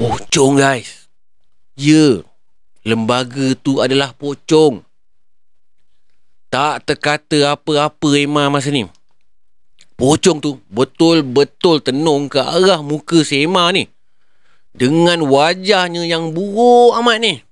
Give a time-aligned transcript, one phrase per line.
[0.00, 1.12] Pocong guys.
[1.76, 2.24] Ya.
[2.88, 4.80] Lembaga tu adalah pocong.
[6.48, 8.88] Tak terkata apa-apa Emma masa ni.
[10.00, 13.92] Pocong tu betul-betul tenung ke arah muka si Emma ni.
[14.72, 17.44] Dengan wajahnya yang buruk amat ni.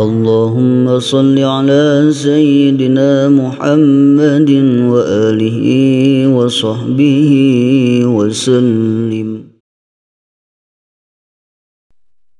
[0.00, 4.50] اللهم صل على سيدنا محمد
[4.92, 5.60] وآله
[6.36, 7.32] وصحبه
[8.04, 9.28] وسلم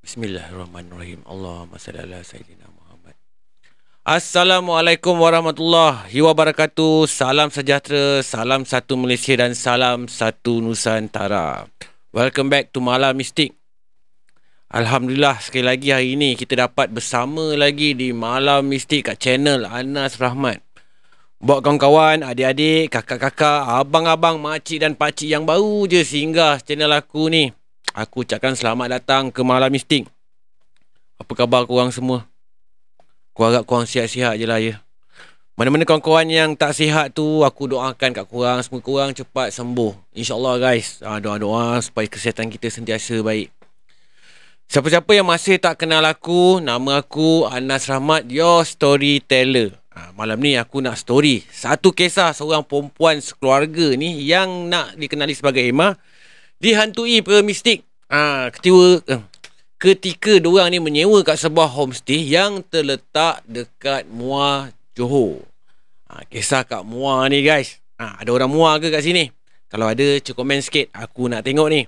[0.07, 1.19] Bismillahirrahmanirrahim.
[1.27, 3.11] Allahumma salli ala sayyidina Muhammad.
[4.07, 7.11] Assalamualaikum warahmatullahi wabarakatuh.
[7.11, 11.67] Salam sejahtera, salam satu Malaysia dan salam satu Nusantara.
[12.15, 13.51] Welcome back to Malam Mistik.
[14.72, 20.16] Alhamdulillah sekali lagi hari ini kita dapat bersama lagi di Malam Mistik kat channel Anas
[20.16, 20.64] Rahmat.
[21.44, 27.52] Buat kawan-kawan, adik-adik, kakak-kakak, abang-abang, makcik dan pakcik yang baru je singgah channel aku ni.
[27.92, 30.08] Aku ucapkan selamat datang ke Malam Mistik.
[31.20, 32.24] Apa khabar korang semua?
[33.36, 34.80] Aku harap korang sihat-sihat je lah ya.
[35.52, 40.16] Mana-mana kawan-kawan yang tak sihat tu, aku doakan kat korang, semua korang cepat sembuh.
[40.16, 43.61] InsyaAllah guys, ah, doa-doa supaya kesihatan kita sentiasa baik.
[44.72, 49.76] Siapa-siapa yang masih tak kenal aku, nama aku Anas Rahmat, your storyteller.
[49.92, 51.44] Ha, malam ni aku nak story.
[51.52, 55.92] Satu kisah seorang perempuan sekeluarga ni yang nak dikenali sebagai Emma
[56.56, 57.84] dihantui para mistik.
[58.08, 59.20] Ha, ketika, eh,
[59.76, 65.44] ketika diorang ni menyewa kat sebuah homestay yang terletak dekat Muar Johor.
[66.08, 67.76] Ha, kisah kat Muar ni guys.
[68.00, 69.28] Ha, ada orang Muar ke kat sini?
[69.68, 70.88] Kalau ada, cukup komen sikit.
[70.96, 71.84] Aku nak tengok ni.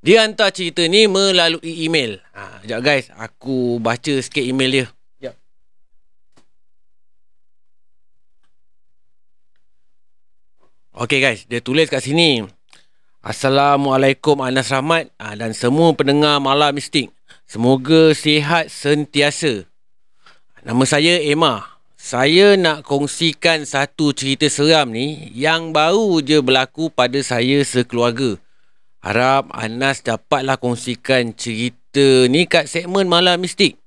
[0.00, 2.24] Dia hantar cerita ni melalui email.
[2.32, 4.86] Ha, sekejap guys, aku baca sikit email dia.
[4.88, 5.34] Sekejap.
[11.04, 12.48] Okay guys, dia tulis kat sini.
[13.20, 17.12] Assalamualaikum Anas Rahmat ha, dan semua pendengar Malam Mistik.
[17.44, 19.68] Semoga sihat sentiasa.
[20.64, 21.76] Nama saya Emma.
[22.00, 28.40] Saya nak kongsikan satu cerita seram ni yang baru je berlaku pada saya sekeluarga.
[29.00, 33.80] Harap Anas dapatlah kongsikan cerita ni kat segmen Malam Mistik.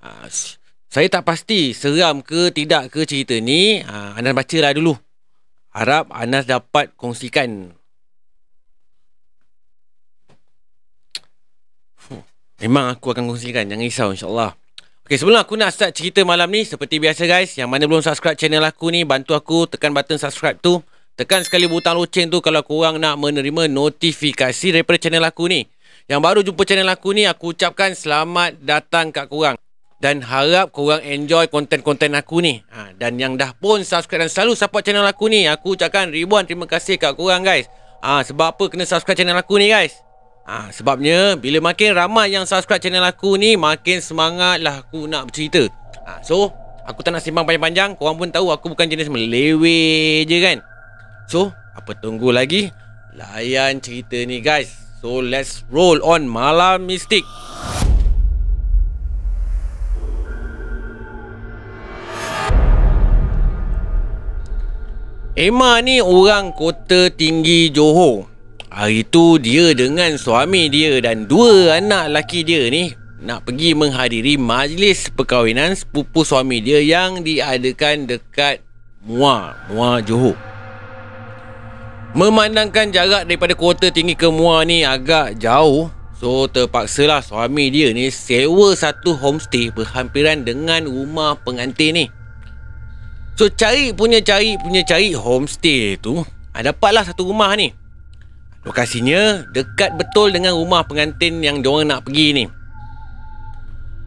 [0.00, 0.24] Ha,
[0.88, 3.84] saya tak pasti seram ke tidak ke cerita ni.
[3.84, 4.96] Ha, Anas bacalah dulu.
[5.76, 7.76] Harap Anas dapat kongsikan.
[12.58, 13.68] Memang aku akan kongsikan.
[13.68, 14.56] Jangan risau insyaAllah.
[15.06, 18.36] Okay, sebelum aku nak start cerita malam ni, seperti biasa guys, yang mana belum subscribe
[18.36, 20.84] channel aku ni, bantu aku tekan button subscribe tu.
[21.18, 25.66] Tekan sekali butang loceng tu kalau korang nak menerima notifikasi daripada channel aku ni.
[26.06, 29.58] Yang baru jumpa channel aku ni, aku ucapkan selamat datang kat korang.
[29.98, 32.62] Dan harap korang enjoy konten-konten aku ni.
[32.70, 36.46] Ha, dan yang dah pun subscribe dan selalu support channel aku ni, aku ucapkan ribuan
[36.46, 37.66] terima kasih kat korang guys.
[37.98, 39.98] Ha, sebab apa kena subscribe channel aku ni guys?
[40.46, 45.28] Ha, sebabnya bila makin ramai yang subscribe channel aku ni Makin semangat lah aku nak
[45.28, 45.68] bercerita
[46.08, 46.56] ha, So
[46.88, 50.64] aku tak nak simpang panjang-panjang Korang pun tahu aku bukan jenis melewe je kan
[51.28, 52.72] So apa tunggu lagi?
[53.12, 54.72] Layan cerita ni guys.
[55.04, 57.20] So let's roll on Malam Mistik.
[65.36, 68.24] Emma ni orang kota tinggi Johor.
[68.72, 74.40] Hari tu dia dengan suami dia dan dua anak lelaki dia ni nak pergi menghadiri
[74.40, 78.64] majlis perkahwinan sepupu suami dia yang diadakan dekat
[79.04, 80.47] Muar, Muar Johor.
[82.16, 88.08] Memandangkan jarak daripada kota tinggi ke Muar ni agak jauh, so terpaksalah suami dia ni
[88.08, 92.06] sewa satu homestay berhampiran dengan rumah pengantin ni.
[93.36, 96.24] So cari punya cari punya cari homestay tu,
[96.56, 97.76] ah, dapatlah satu rumah ni.
[98.64, 102.44] Lokasinya dekat betul dengan rumah pengantin yang diorang nak pergi ni.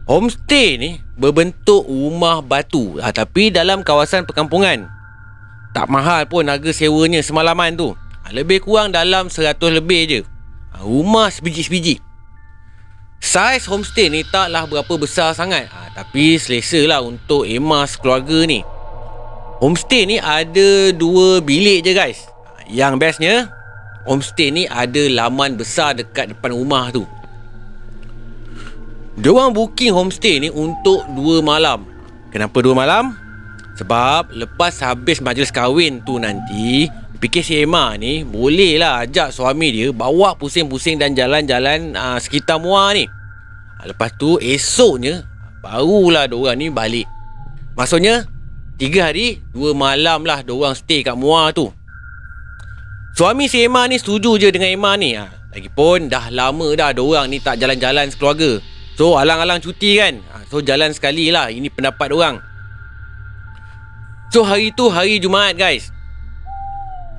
[0.09, 4.89] Homestay ni berbentuk rumah batu ha, tapi dalam kawasan perkampungan.
[5.71, 7.95] Tak mahal pun harga sewanya semalaman tu.
[8.23, 10.19] Ha, lebih kurang dalam 100 lebih je.
[10.75, 12.03] Ha, rumah sebiji-sebiji.
[13.21, 15.71] Saiz homestay ni taklah berapa besar sangat.
[15.71, 18.65] Ha, tapi selesa lah untuk Emma sekeluarga ni.
[19.61, 22.25] Homestay ni ada dua bilik je guys.
[22.65, 23.33] Yang bestnya
[24.09, 27.05] homestay ni ada laman besar dekat depan rumah tu.
[29.21, 31.85] Diorang booking homestay ni untuk dua malam.
[32.33, 33.20] Kenapa dua malam?
[33.81, 36.85] Sebab lepas habis majlis kahwin tu nanti,
[37.21, 42.57] Fikir si Emma ni Boleh lah ajak suami dia Bawa pusing-pusing dan jalan-jalan uh, Sekitar
[42.57, 43.05] Muar ni.
[43.05, 45.21] Uh, Lepas tu esoknya
[45.61, 47.05] Barulah diorang ni balik.
[47.77, 48.25] Maksudnya
[48.81, 51.69] Tiga hari Dua malam lah diorang stay kat Muar tu.
[53.13, 55.29] Suami si Emma ni setuju je dengan Emma ni ha.
[55.53, 58.57] Lagipun dah lama dah diorang ni tak jalan-jalan sekeluarga.
[58.97, 60.17] So alang-alang cuti kan?
[60.33, 60.47] Ha.
[60.49, 61.53] So jalan sekali lah.
[61.53, 62.50] Ini pendapat diorang
[64.31, 65.91] So hari tu hari Jumaat guys.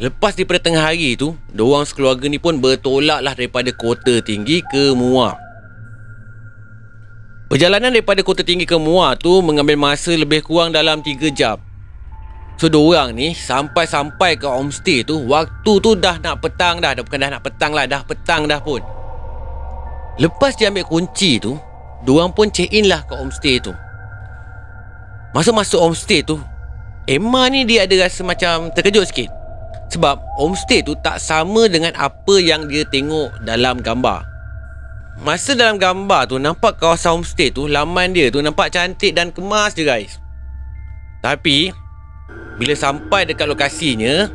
[0.01, 4.97] Lepas daripada tengah hari tu Diorang sekeluarga ni pun bertolak lah daripada kota tinggi ke
[4.97, 5.37] Muar.
[7.53, 11.61] Perjalanan daripada kota tinggi ke Muar tu Mengambil masa lebih kurang dalam 3 jam.
[12.57, 16.97] So diorang ni sampai-sampai ke homestay tu Waktu tu dah nak petang dah.
[16.97, 18.81] Bukan dah nak petang lah Dah petang dah pun.
[20.17, 21.61] Lepas dia ambil kunci tu
[22.09, 23.77] Diorang pun check in lah ke homestay tu.
[25.37, 26.41] Masa masuk homestay tu
[27.11, 29.31] Emma ni dia ada rasa macam terkejut sikit.
[29.91, 34.23] Sebab homestay tu tak sama dengan apa yang dia tengok dalam gambar.
[35.21, 39.77] Masa dalam gambar tu nampak kawasan homestay tu Laman dia tu nampak cantik dan kemas
[39.77, 40.17] je guys.
[41.21, 41.75] Tapi
[42.57, 44.27] bila sampai dekat lokasinya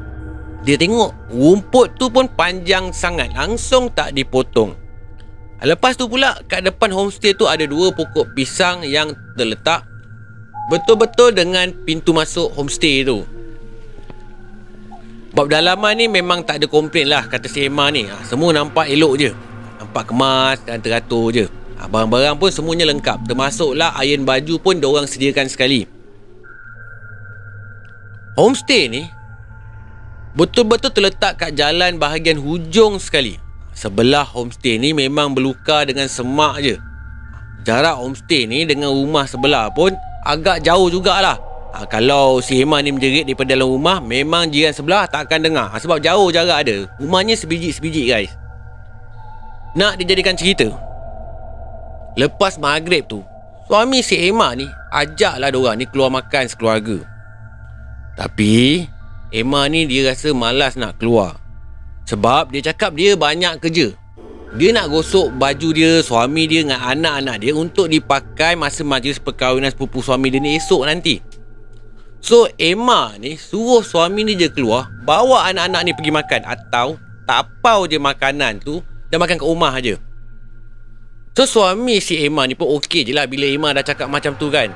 [0.61, 3.33] Dia tengok rumput tu pun panjang sangat.
[3.33, 4.75] Langsung tak dipotong.
[5.63, 9.81] Lepas tu pula kat depan homestay tu ada dua pokok pisang yang terletak
[10.67, 13.23] Betul-betul dengan pintu masuk homestay tu.
[15.31, 18.03] Bab dalaman ni memang tak ada komplain lah kata si Emma ni.
[18.03, 19.31] Ha, Semua nampak elok je.
[19.79, 21.45] Nampak kemas dan teratur je.
[21.79, 23.29] Ha, Barang-barang pun semuanya lengkap.
[23.31, 25.87] Termasuklah iron baju pun diorang sediakan sekali.
[28.35, 29.07] Homestay ni
[30.35, 33.39] betul-betul terletak kat jalan bahagian hujung sekali.
[33.77, 36.75] Sebelah homestay ni memang berluka dengan semak je.
[37.61, 39.93] Jarak homestay ni dengan rumah sebelah pun
[40.27, 41.39] agak jauh jugalah.
[41.71, 45.67] Ha, kalau si Heman ni menjerit daripada dalam rumah, memang jiran sebelah tak akan dengar.
[45.71, 46.77] Ha, sebab jauh jarak ada.
[46.99, 48.31] Rumahnya sebiji-sebiji guys.
[49.79, 50.67] Nak dijadikan cerita.
[52.19, 53.23] Lepas maghrib tu,
[53.71, 56.97] suami si Emma ni ajaklah diorang ni keluar makan sekeluarga.
[58.17, 58.83] Tapi
[59.29, 61.37] Emma ni dia rasa malas nak keluar
[62.09, 63.93] Sebab dia cakap dia banyak kerja
[64.55, 69.67] Dia nak gosok baju dia, suami dia dengan anak-anak dia Untuk dipakai masa majlis perkahwinan
[69.75, 71.19] sepupu suami dia ni esok nanti.
[72.23, 76.41] So Emma ni suruh suami ni je keluar Bawa anak-anak ni pergi makan.
[76.47, 76.95] Atau
[77.27, 78.79] tapau je makanan tu
[79.11, 79.99] Dan makan kat rumah aja.
[81.35, 84.47] So suami si Emma ni pun okey je lah Bila Emma dah cakap macam tu
[84.47, 84.71] kan.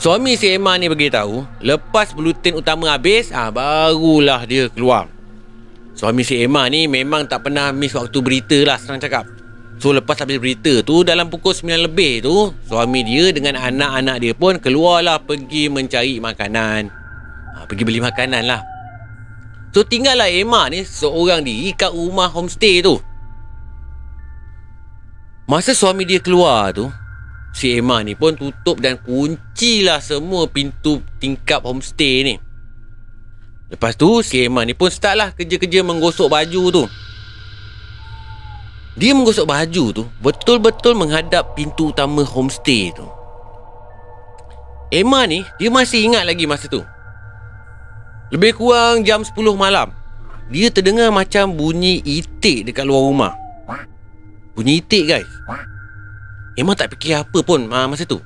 [0.00, 5.17] Suami si Emma ni beritahu Lepas bulutin utama habis ah Barulah dia keluar
[5.98, 9.26] Suami si Emma ni memang tak pernah miss waktu berita lah Senang cakap.
[9.82, 14.30] So lepas habis berita tu Dalam pukul 9 lebih tu Suami dia dengan anak-anak dia
[14.30, 16.86] pun Keluarlah pergi mencari makanan.
[17.58, 18.62] Ha, Pergi beli makanan lah.
[19.74, 22.94] So tinggallah Emma ni Seorang diri kat rumah homestay tu.
[25.50, 26.86] Masa suami dia keluar tu
[27.56, 32.34] si Emma ni pun tutup dan kunci lah semua pintu tingkap homestay ni.
[33.68, 36.84] Lepas tu si Emma ni pun start lah kerja-kerja menggosok baju tu.
[38.96, 43.04] Dia menggosok baju tu betul-betul menghadap pintu utama homestay tu.
[44.88, 46.80] Emma ni dia masih ingat lagi masa tu.
[48.32, 49.92] Lebih kurang jam 10 malam.
[50.48, 53.32] Dia terdengar macam bunyi itik dekat luar rumah.
[54.56, 55.28] Bunyi itik guys.
[56.58, 58.18] Memang tak fikir apa pun uh, masa tu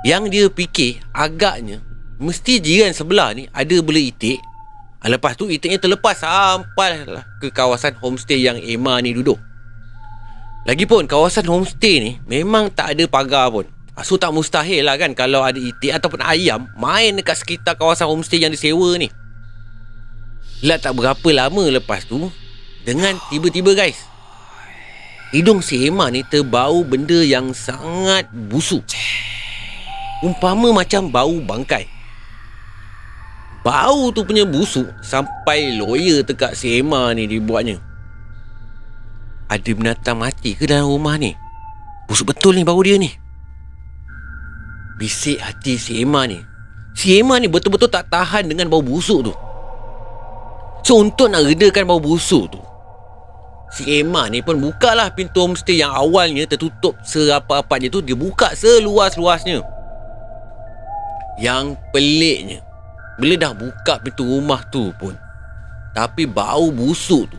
[0.00, 1.84] Yang dia fikir agaknya
[2.16, 4.40] Mesti jiran sebelah ni ada bela itik
[5.06, 7.06] Lepas tu itiknya terlepas sampai
[7.38, 9.38] ke kawasan homestay yang Emma ni duduk
[10.66, 13.64] Lagipun kawasan homestay ni memang tak ada pagar pun
[13.94, 18.10] uh, So tak mustahil lah kan kalau ada itik ataupun ayam Main dekat sekitar kawasan
[18.10, 19.06] homestay yang disewa ni
[20.66, 22.28] Lah tak berapa lama lepas tu
[22.82, 24.08] Dengan tiba-tiba guys
[25.28, 28.80] Hidung si Emma ni terbau benda yang sangat busuk.
[30.24, 31.97] Umpama macam bau bangkai.
[33.66, 37.82] Bau tu punya busuk sampai lawyer tekak si Emma ni dibuatnya.
[39.50, 41.34] Ada binatang mati ke dalam rumah ni?
[42.06, 43.10] Busuk betul ni bau dia ni.
[44.96, 46.38] Bisik hati si Emma ni.
[46.94, 49.34] Si Emma ni betul-betul tak tahan dengan bau busuk tu.
[50.86, 52.60] So untuk nak redakan bau busuk tu,
[53.68, 59.60] Si Emma ni pun bukalah pintu homestay yang awalnya tertutup serapat-rapatnya tu Dia buka seluas-luasnya
[61.36, 62.64] Yang peliknya
[63.18, 65.12] Bila dah buka pintu rumah tu pun
[65.92, 67.38] Tapi bau busuk tu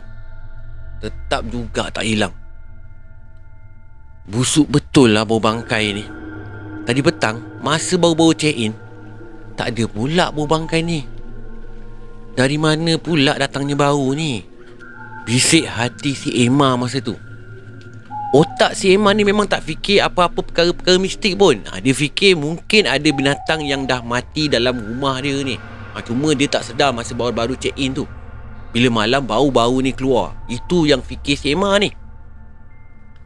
[1.00, 2.32] Tetap juga tak hilang
[4.28, 6.04] Busuk betul lah bau bangkai ni
[6.84, 8.76] Tadi petang Masa baru-baru check in
[9.56, 11.00] Tak ada pula bau bangkai ni
[12.36, 14.50] Dari mana pula datangnya bau ni?
[15.30, 17.14] Bisik hati si Emma masa tu.
[18.30, 21.58] Otak si Emma ni memang tak fikir apa-apa perkara-perkara mistik pun.
[21.66, 25.58] Ha, dia fikir mungkin ada binatang yang dah mati dalam rumah dia ni.
[25.58, 28.06] Ha, cuma dia tak sedar masa baru-baru check in tu.
[28.70, 30.38] Bila malam bau-bau ni keluar.
[30.46, 31.90] Itu yang fikir si Emma ni.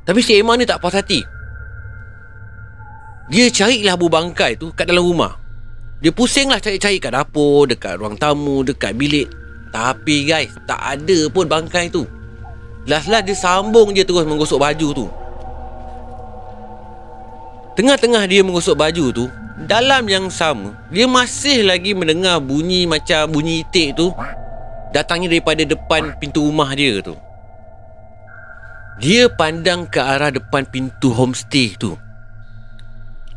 [0.09, 1.21] Tapi si Emma ni tak puas hati.
[3.29, 5.37] Dia carilah bu bangkai tu kat dalam rumah.
[6.01, 9.29] Dia pusinglah cari-cari kat dapur, dekat ruang tamu, dekat bilik.
[9.69, 12.09] Tapi guys, tak ada pun bangkai tu.
[12.85, 15.07] Last-last dia sambung je terus menggosok baju tu.
[17.75, 19.25] Tengah-tengah dia menggosok baju tu
[19.67, 24.15] Dalam yang sama Dia masih lagi mendengar bunyi macam bunyi itik tu
[24.95, 27.19] Datangnya daripada depan pintu rumah dia tu.
[29.03, 31.99] Dia pandang ke arah depan pintu homestay tu.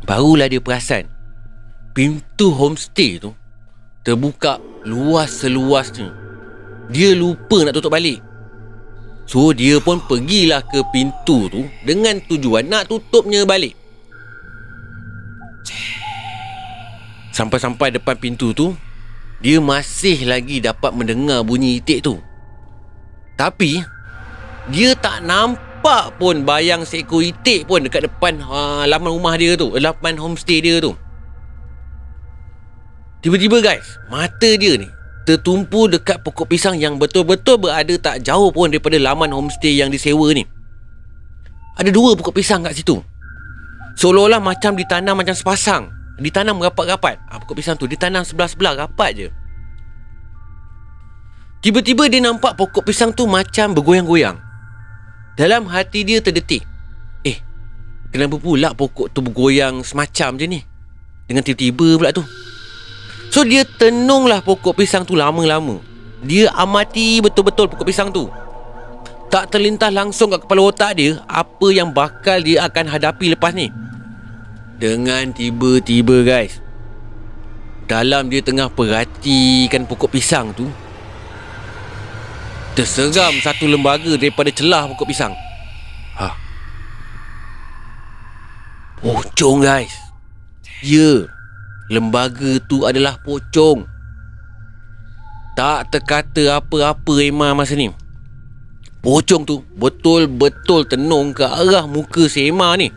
[0.06, 1.10] Barulah dia perasan
[1.90, 3.34] Pintu homestay tu
[4.06, 6.14] Terbuka luas seluasnya
[6.94, 8.22] Dia lupa nak tutup balik
[9.28, 13.76] So dia pun pergilah ke pintu tu Dengan tujuan nak tutupnya balik.
[17.36, 18.72] Sampai-sampai depan pintu tu
[19.44, 22.16] Dia masih lagi dapat mendengar bunyi itik tu.
[23.36, 23.84] Tapi
[24.72, 29.76] Dia tak nampak pun bayang seekor itik pun Dekat depan uh, laman rumah dia tu
[29.76, 30.96] Laman homestay dia tu.
[33.20, 34.88] Tiba-tiba guys Mata dia ni
[35.28, 40.32] tertumpu dekat pokok pisang yang betul-betul berada tak jauh pun daripada laman homestay yang disewa
[40.32, 40.48] ni.
[41.76, 42.96] Ada dua pokok pisang kat situ.
[44.00, 45.92] Seolah-olah macam ditanam macam sepasang.
[46.16, 47.20] Ditanam rapat-rapat.
[47.28, 49.28] Ha, pokok pisang tu ditanam sebelah-sebelah rapat je.
[51.60, 54.40] Tiba-tiba dia nampak pokok pisang tu macam bergoyang-goyang.
[55.36, 56.64] Dalam hati dia terdetik.
[57.20, 57.36] Eh,
[58.08, 60.60] kenapa pula pokok tu bergoyang semacam je ni?
[61.28, 62.24] Dengan tiba-tiba pula tu.
[63.28, 65.80] So dia tenunglah pokok pisang tu lama-lama.
[66.24, 68.26] Dia amati betul-betul pokok pisang tu.
[69.28, 73.68] Tak terlintas langsung kat kepala otak dia Apa yang bakal dia akan hadapi lepas ni.
[74.80, 76.64] Dengan tiba-tiba guys.
[77.84, 80.68] Dalam dia tengah perhatikan pokok pisang tu
[82.72, 85.34] Terseram satu lembaga daripada celah pokok pisang.
[86.14, 86.30] Ha.
[89.02, 89.92] Pocong guys.
[90.80, 91.26] Ya.
[91.26, 91.37] yeah.
[91.88, 93.88] Lembaga tu adalah pocong.
[95.56, 97.88] Tak terkata apa-apa Emma masa ni.
[99.00, 102.92] Pocong tu betul-betul tenung ke arah muka si Emma ni.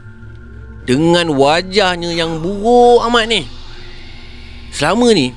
[0.83, 3.41] Dengan wajahnya yang buruk amat ni.
[4.75, 5.31] Selama ni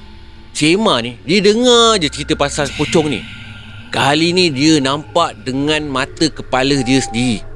[0.55, 3.21] Si Emma ni Dia dengar je cerita pasal pocong ni.
[3.91, 7.47] Kali ni dia nampak dengan mata kepala dia sendiri.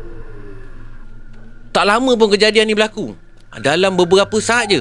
[1.74, 3.18] Tak lama pun kejadian ni berlaku.
[3.58, 4.78] Dalam beberapa saat je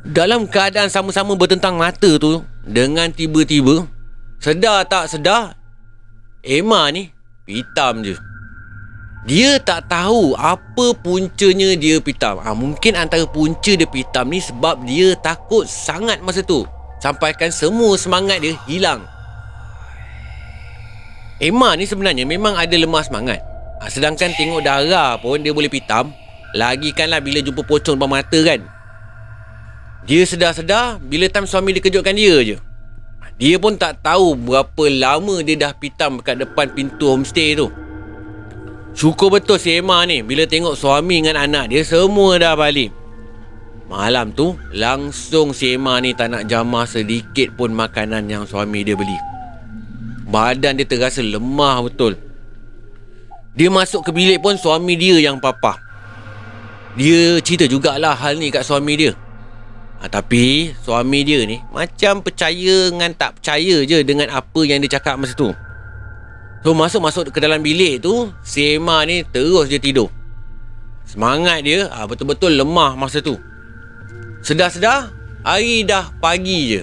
[0.00, 3.84] dalam keadaan sama-sama bertentang mata tu Dengan tiba-tiba
[4.40, 5.56] Sedar tak sedar
[6.40, 7.12] Emma ni
[7.44, 8.16] Pitam je.
[9.28, 12.40] Dia tak tahu Apa puncanya dia pitam.
[12.40, 16.64] Ha, Mungkin antara punca dia pitam ni Sebab dia takut sangat masa tu.
[17.00, 19.04] Sampaikan semua semangat dia hilang.
[21.40, 23.40] Emma ni sebenarnya memang ada lemah semangat.
[23.84, 26.12] Ha, Sedangkan tengok darah pun dia boleh pitam.
[26.56, 28.79] Lagikanlah bila jumpa pocong depan mata kan
[30.08, 32.56] dia sedar-sedar bila time suami dia kejutkan dia je.
[33.40, 37.72] Dia pun tak tahu berapa lama dia dah pitam dekat depan pintu homestay tu.
[38.92, 42.92] Syukur betul si Emma ni bila tengok suami dengan anak dia semua dah balik.
[43.88, 48.94] Malam tu langsung si Emma ni tak nak jamah sedikit pun makanan yang suami dia
[48.94, 49.18] beli.
[50.30, 52.14] Badan dia terasa lemah betul.
[53.56, 55.80] Dia masuk ke bilik pun suami dia yang papa.
[56.94, 59.12] Dia cerita jugalah hal ni kat suami dia.
[60.00, 64.96] Ha, tapi suami dia ni macam percaya dengan tak percaya je dengan apa yang dia
[64.96, 65.52] cakap masa tu.
[66.64, 70.08] So masuk-masuk ke dalam bilik tu, si Emma ni terus dia tidur.
[71.04, 73.36] Semangat dia ha, betul-betul lemah masa tu.
[74.40, 75.12] Sedar-sedar,
[75.44, 76.82] hari dah pagi je.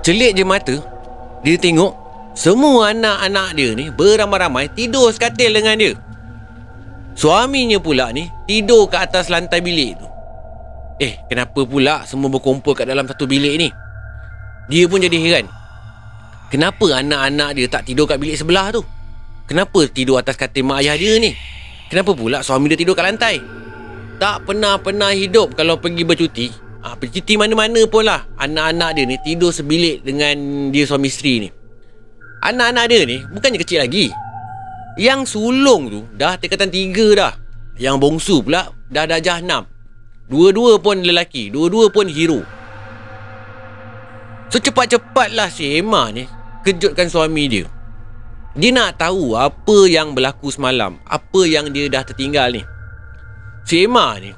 [0.00, 0.76] Celik je mata,
[1.44, 1.92] dia tengok
[2.32, 5.92] semua anak-anak dia ni beramai-ramai tidur sekatil dengan dia.
[7.14, 10.13] Suaminya pula ni tidur ke atas lantai bilik tu.
[11.02, 13.68] Eh, kenapa pula semua berkumpul kat dalam satu bilik ni?
[14.70, 15.46] Dia pun jadi heran.
[16.54, 18.86] Kenapa anak-anak dia tak tidur kat bilik sebelah tu?
[19.50, 21.34] Kenapa tidur atas katil mak ayah dia ni?
[21.90, 23.42] Kenapa pula suami dia tidur kat lantai?
[24.22, 26.46] Tak pernah-pernah hidup kalau pergi bercuti.
[26.86, 28.22] Ha, bercuti mana-mana pun lah.
[28.38, 31.48] Anak-anak dia ni tidur sebilik dengan dia suami isteri ni.
[32.46, 34.14] Anak-anak dia ni bukannya kecil lagi.
[34.94, 37.32] Yang sulung tu dah tingkatan tiga dah.
[37.82, 39.73] Yang bongsu pula dah darjah enam.
[40.24, 42.40] Dua-dua pun lelaki Dua-dua pun hero
[44.54, 46.30] So cepat-cepatlah si Emma ni
[46.62, 47.66] kejutkan suami dia.
[48.54, 52.62] Dia nak tahu apa yang berlaku semalam, apa yang dia dah tertinggal ni.
[53.66, 54.30] Si Emma ni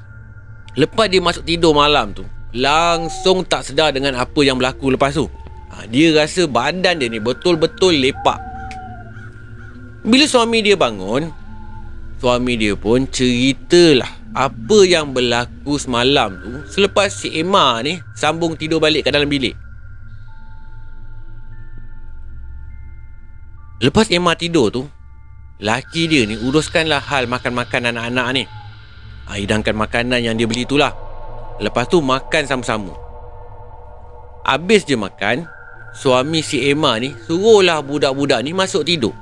[0.73, 2.25] lepas dia masuk tidur malam tu,
[2.57, 5.29] langsung tak sedar dengan apa yang berlaku lepas tu.
[5.69, 8.41] Ha, dia rasa badan dia ni betul-betul lepak.
[10.01, 11.29] Bila suami dia bangun,
[12.17, 18.83] suami dia pun ceritalah apa yang berlaku semalam tu selepas si Emma ni sambung tidur
[18.83, 19.55] balik ke dalam bilik.
[23.77, 24.81] Lepas Emma tidur tu,
[25.61, 28.43] laki dia ni uruskanlah hal makan-makan anak-anak ni.
[29.29, 30.89] Ha, hidangkan makanan yang dia beli tu lah.
[31.61, 32.97] Lepas tu makan sama-sama.
[34.41, 35.45] Habis je makan,
[35.93, 39.13] suami si Emma ni suruhlah budak-budak ni masuk tidur.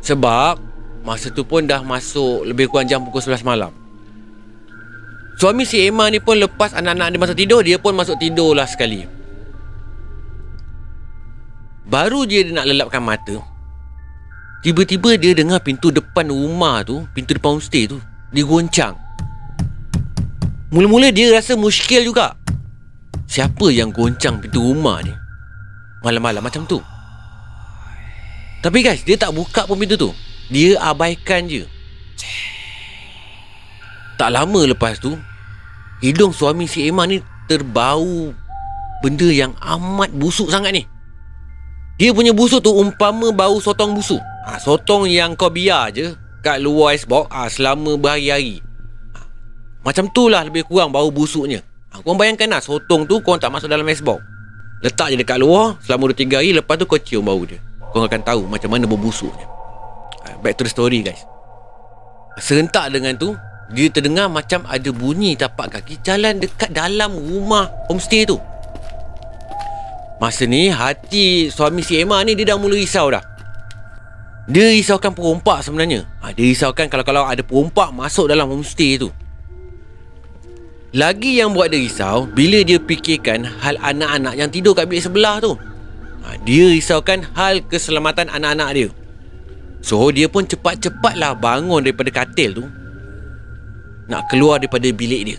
[0.00, 0.56] Sebab
[1.04, 3.83] masa tu pun dah masuk lebih kurang jam pukul 11 malam.
[5.34, 8.70] Suami si Emma ni pun lepas anak-anak dia masuk tidur, dia pun masuk tidur lah
[8.70, 9.02] sekali.
[11.84, 13.44] Baru dia nak lelapkan mata
[14.64, 18.00] Tiba-tiba dia dengar pintu depan rumah tu Pintu depan homestay tu
[18.32, 18.96] Digoncang
[20.72, 22.34] Mula-mula dia rasa muskil juga.
[23.30, 25.14] Siapa yang goncang pintu rumah ni?
[26.02, 26.82] Malam-malam macam tu.
[28.58, 30.10] Tapi guys Dia tak buka pun pintu tu.
[30.50, 31.62] Dia abaikan je
[34.16, 35.14] Tak lama lepas tu
[36.02, 38.32] Hidung suami si Emma ni Terbau
[39.02, 40.84] Benda yang amat busuk sangat ni
[41.94, 44.18] dia punya busuk tu umpama bau sotong busuk.
[44.18, 46.10] Ha, sotong yang kau biar je
[46.42, 48.58] kat luar icebox ha, selama berhari-hari.
[49.14, 49.18] Ha,
[49.86, 51.62] macam tu lah lebih kurang bau busuknya.
[51.94, 54.18] Ha, korang bayangkan lah sotong tu kau tak masuk dalam icebox.
[54.82, 57.62] Letak je dekat luar selama 2-3 hari lepas tu kau cium bau dia.
[57.94, 59.46] Kau akan tahu macam mana bau busuknya.
[60.26, 61.22] Ha, back to the story guys.
[62.42, 63.38] Serentak dengan tu,
[63.72, 68.36] dia terdengar macam ada bunyi tapak kaki jalan dekat dalam rumah homestay tu.
[70.20, 73.24] Masa ni hati suami si Emma ni dia dah mula risau dah.
[74.44, 76.04] Dia risaukan perompak sebenarnya.
[76.20, 79.08] Ha, dia risaukan kalau-kalau ada perompak masuk dalam homestay tu.
[80.94, 85.40] Lagi yang buat dia risau bila dia fikirkan hal anak-anak yang tidur kat bilik sebelah
[85.40, 85.56] tu.
[86.24, 88.88] Ha, dia risaukan hal keselamatan anak-anak dia.
[89.80, 92.64] So dia pun cepat-cepatlah bangun daripada katil tu.
[94.08, 95.38] Nak keluar daripada bilik dia.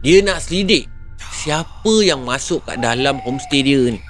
[0.00, 0.88] Dia nak selidik
[1.20, 4.00] siapa yang masuk kat dalam homestay dia ni.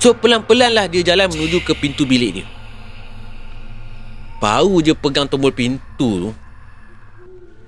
[0.00, 2.46] So pelan-pelan lah dia jalan menuju ke pintu bilik dia.
[4.40, 6.30] Baru je pegang tombol pintu tu.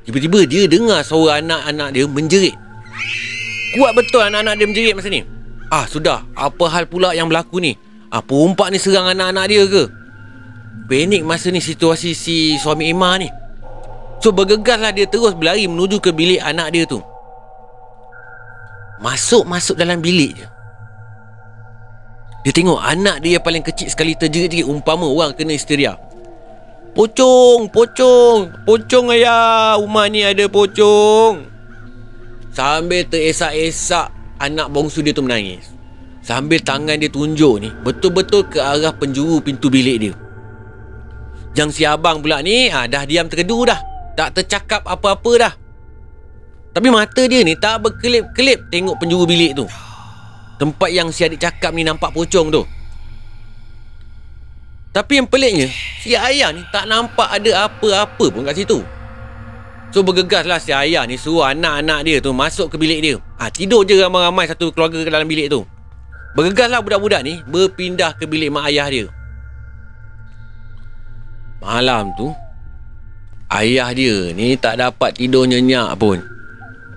[0.09, 2.57] Tiba-tiba dia dengar suara anak-anak dia menjerit.
[3.77, 5.21] Kuat betul anak-anak dia menjerit masa ni.
[5.69, 7.77] Ah sudah, apa hal pula yang berlaku ni?
[8.13, 9.85] Ah perompak ni serang anak-anak dia ke?
[10.89, 13.29] Panik masa ni situasi si suami Emma ni.
[14.23, 17.03] So bergegaslah dia terus berlari menuju ke bilik anak dia tu.
[19.03, 20.47] Masuk-masuk dalam bilik je.
[22.47, 25.99] Dia tengok anak dia yang paling kecil sekali terjerit-jerit Umpama orang kena histeria.
[26.95, 29.79] Pocong, pocong Pocong ayah.
[29.83, 31.43] Rumah ni ada pocong.
[32.55, 35.75] Sambil teresak-esak Anak bongsu dia tu menangis.
[36.23, 40.15] Sambil tangan dia tunjuk ni Betul-betul ke arah penjuru pintu bilik dia.
[41.59, 45.55] Jang si abang pula ni ah, Dah diam terkedu dah Tak tercakap apa-apa dah
[46.73, 49.69] tapi mata dia ni tak berkelip-kelip tengok penjuru bilik tu.
[50.57, 52.65] Tempat yang si adik cakap ni nampak pocong tu.
[54.93, 55.69] Tapi yang peliknya,
[56.01, 58.81] si ayah ni tak nampak ada apa-apa pun kat situ.
[59.93, 63.17] So bergegaslah si ayah ni suruh anak-anak dia tu masuk ke bilik dia.
[63.37, 65.65] Ah ha, tidur je ramai-ramai satu keluarga ke dalam bilik tu.
[66.33, 69.07] Bergegaslah budak-budak ni berpindah ke bilik mak ayah dia.
[71.61, 72.33] Malam tu,
[73.61, 76.25] ayah dia ni tak dapat tidur nyenyak pun.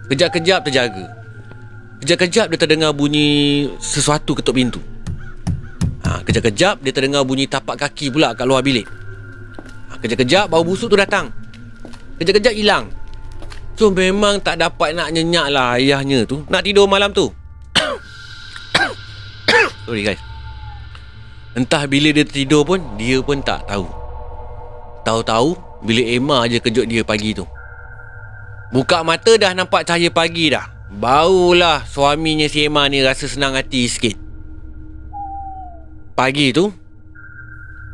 [0.08, 1.16] Kejap-kejap terjaga.
[2.06, 4.82] Kejap-kejap dia terdengar bunyi Sesuatu ketuk pintu.
[6.06, 8.86] Ha, Kejap-kejap dia terdengar bunyi tapak kaki pula kat luar bilik.
[9.90, 11.34] Ha, Kejap-kejap bau busuk tu datang.
[12.22, 12.94] Kejap-kejap hilang.
[13.76, 16.46] So memang tak dapat nak nyenyak lah ayahnya tu.
[16.48, 17.28] Nak tidur malam tu.
[19.90, 20.22] Sorry guys.
[21.56, 23.88] Entah bila dia tidur pun Dia pun tak tahu.
[25.04, 27.46] Tahu-tahu Bila Emma je kejut dia pagi tu
[28.74, 30.68] Buka mata dah nampak cahaya pagi dah.
[30.92, 34.20] Barulah suaminya si Emma ni rasa senang hati sikit.
[36.12, 36.76] Pagi tu,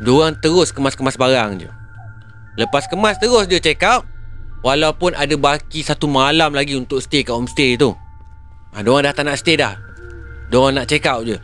[0.01, 1.69] diorang terus kemas-kemas barang je.
[2.58, 4.10] Lepas kemas terus dia check out.
[4.65, 7.93] Walaupun ada baki satu malam lagi untuk stay kat homestay tu.
[8.73, 9.77] Ha, diorang dah tak nak stay dah.
[10.49, 11.38] Diorang nak check out je.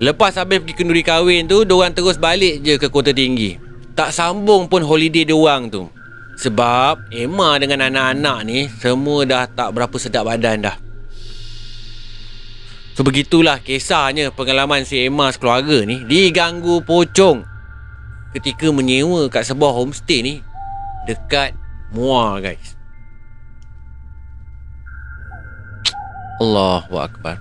[0.00, 3.65] Lepas habis pergi kenduri kahwin tu, diorang terus balik je ke kota tinggi.
[3.96, 5.88] Tak sambung pun holiday diorang tu.
[6.36, 10.76] Sebab Emma dengan anak-anak ni Semua dah tak berapa sedap badan dah
[12.92, 17.44] So begitulah kisahnya pengalaman si Emma sekeluarga ni diganggu pocong
[18.32, 20.34] ketika menyewa kat sebuah homestay ni
[21.04, 21.52] dekat
[21.92, 22.72] Muar guys.
[26.40, 27.36] Allahu Akbar.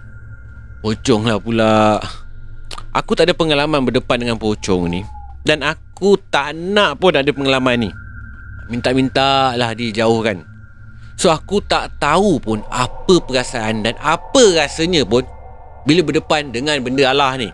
[0.84, 2.04] Pocong lah pula.
[2.91, 5.02] Aku tak ada pengalaman berdepan dengan pocong ni.
[5.48, 5.85] Dan aku
[6.27, 7.91] tak nak pun ada pengalaman ni.
[8.67, 10.43] Minta-minta lah dijauhkan.
[11.15, 15.23] So aku tak tahu pun apa perasaan dan apa rasanya pun
[15.88, 17.49] bila berdepan dengan benda Allah ni.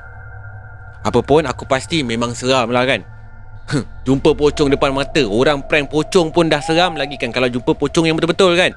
[1.06, 3.06] Apa pun aku pasti memang seram lah kan.
[4.08, 5.22] jumpa pocong depan mata.
[5.30, 8.74] Orang prank pocong pun dah seram lagi kan kalau jumpa pocong yang betul-betul kan.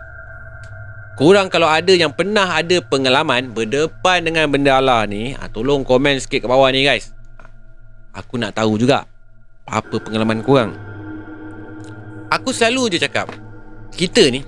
[1.14, 6.18] Korang kalau ada yang pernah ada pengalaman berdepan dengan benda Allah ni, ha, tolong komen
[6.18, 7.14] sikit kat bawah ni guys.
[8.10, 9.06] Aku nak tahu juga
[9.64, 10.72] apa pengalaman korang.
[12.28, 13.30] Aku selalu je cakap,
[13.94, 14.44] kita ni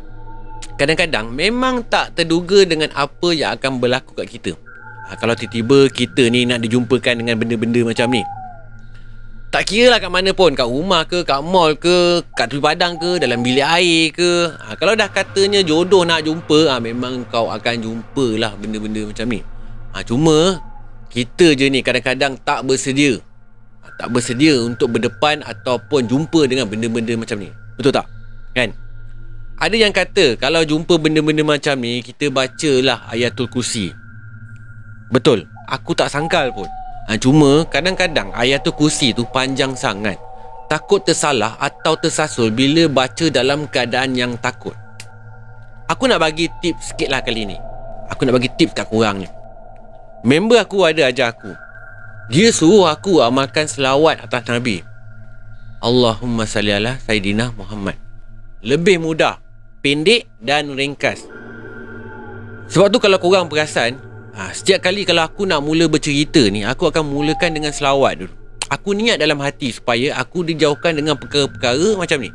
[0.76, 4.52] kadang-kadang memang tak terduga dengan apa yang akan berlaku kat kita.
[5.06, 8.22] Ha, kalau tiba-tiba kita ni nak dijumpakan dengan benda-benda macam ni.
[9.46, 12.98] Tak kira lah kat mana pun Kat rumah ke Kat mall ke Kat tepi padang
[12.98, 17.48] ke Dalam bilik air ke ha, Kalau dah katanya jodoh nak jumpa ha, Memang kau
[17.48, 19.40] akan jumpa lah Benda-benda macam ni
[19.94, 20.60] ha, Cuma
[21.08, 23.22] Kita je ni kadang-kadang tak bersedia
[23.96, 27.50] Tak bersedia untuk berdepan Ataupun jumpa dengan benda-benda macam ni.
[27.76, 28.06] Betul tak?
[28.52, 28.72] Kan?
[29.56, 33.92] Ada yang kata Kalau jumpa benda-benda macam ni Kita bacalah Ayatul Kursi.
[35.08, 35.48] Betul?
[35.66, 36.68] Aku tak sangkal pun.
[37.08, 40.18] Ha, Cuma kadang-kadang Ayatul Kursi tu panjang sangat.
[40.66, 44.74] Takut tersalah atau tersasul Bila baca dalam keadaan yang takut.
[45.86, 47.56] Aku nak bagi tips sikit lah kali ni.
[48.10, 49.28] Aku nak bagi tips kat korang ni
[50.26, 51.50] Member aku ada ajar aku
[52.26, 54.82] Dia suruh aku amalkan selawat atas Nabi.
[55.78, 57.94] Allahumma salli ala Sayyidina Muhammad.
[58.66, 59.38] Lebih mudah
[59.78, 61.22] Pendek dan ringkas.
[62.66, 64.02] Sebab tu kalau korang perasan
[64.34, 68.34] ha, Setiap kali kalau aku nak mula bercerita ni Aku akan mulakan dengan selawat dulu.
[68.74, 72.34] Aku niat dalam hati supaya aku dijauhkan dengan perkara-perkara macam ni.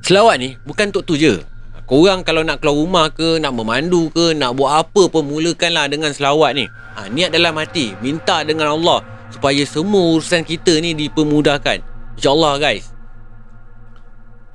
[0.00, 1.44] Selawat ni bukan untuk tu je.
[1.84, 6.12] Korang kalau nak keluar rumah ke Nak memandu ke Nak buat apa pun Mulakanlah dengan
[6.12, 11.84] selawat ni ha, Niat dalam hati Minta dengan Allah Supaya semua urusan kita ni dipermudahkan.
[12.16, 12.90] InsyaAllah guys.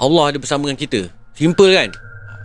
[0.02, 1.02] Allah ada bersama dengan kita.
[1.38, 1.90] Simple kan?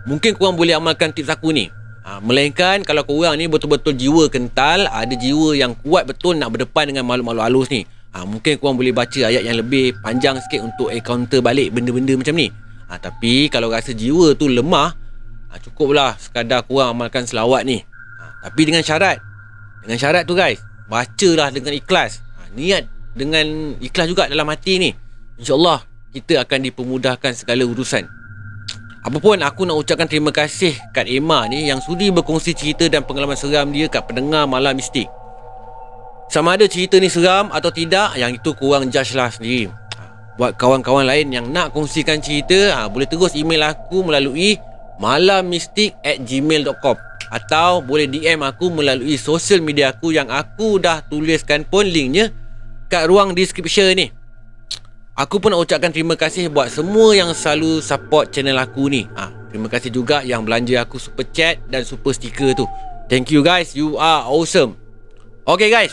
[0.07, 1.67] Mungkin korang boleh amalkan tips aku ni.
[2.05, 6.93] Ha, Melainkan kalau korang ni betul-betul jiwa kental Ada jiwa yang kuat betul nak berdepan
[6.93, 7.83] dengan makhluk-makhluk halus ni.
[8.13, 12.37] Ha, Mungkin korang boleh baca ayat yang lebih panjang sikit Untuk encounter balik benda-benda macam
[12.37, 12.53] ni.
[12.87, 14.93] Ha, Tapi kalau rasa jiwa tu lemah
[15.49, 17.81] ha, Cukuplah sekadar korang amalkan selawat ni.
[18.21, 19.28] Ha, Tapi dengan syarat
[19.83, 24.91] Dengan syarat tu guys Bacalah dengan ikhlas ha, Niat dengan ikhlas juga dalam hati ni
[25.41, 28.19] InsyaAllah kita akan dipermudahkan segala urusan
[28.99, 33.39] Apapun aku nak ucapkan terima kasih kat Emma ni yang sudi berkongsi cerita dan pengalaman
[33.39, 35.07] seram dia kat pendengar malam mistik.
[36.27, 39.71] Sama ada cerita ni seram atau tidak, yang itu kurang judge lah sendiri.
[40.35, 44.59] Buat kawan-kawan lain yang nak kongsikan cerita, ha, boleh terus email aku melalui
[44.99, 51.61] malammistik at gmail.com atau boleh DM aku melalui sosial media aku yang aku dah tuliskan
[51.65, 52.33] pun linknya
[52.89, 54.09] kat ruang description ni.
[55.13, 59.03] Aku pun nak ucapkan terima kasih buat semua yang selalu support channel aku ni.
[59.19, 62.65] Ha, terima kasih juga yang belanja aku super chat dan super sticker tu.
[63.11, 63.75] Thank you guys.
[63.75, 64.79] You are awesome.
[65.43, 65.91] Okay guys.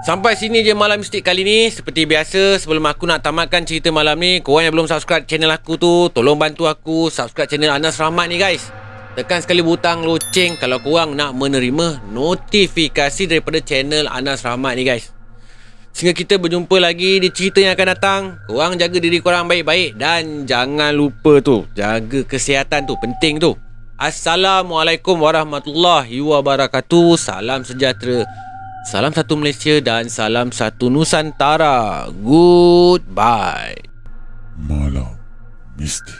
[0.00, 1.68] Sampai sini je malam mistik kali ni.
[1.68, 5.76] Seperti biasa, sebelum aku nak tamatkan cerita malam ni, korang yang belum subscribe channel aku
[5.76, 8.79] tu, tolong bantu aku subscribe channel Anas Rahmat ni guys.
[9.10, 15.10] Tekan sekali butang loceng kalau korang nak menerima notifikasi daripada channel Anas Rahmat ni guys.
[15.90, 18.20] Sehingga kita berjumpa lagi di cerita yang akan datang.
[18.46, 23.58] Korang jaga diri korang baik-baik dan jangan lupa tu, jaga kesihatan tu, penting tu.
[23.98, 27.18] Assalamualaikum warahmatullahi wabarakatuh.
[27.18, 28.22] Salam sejahtera.
[28.86, 32.06] Salam satu Malaysia dan salam satu Nusantara.
[32.08, 33.76] Goodbye.
[34.54, 35.18] Malam
[35.74, 36.19] Mistik